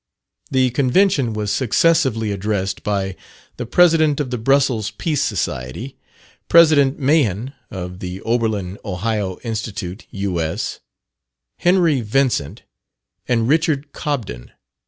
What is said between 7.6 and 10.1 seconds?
of the Oberlin (Ohio) Institute,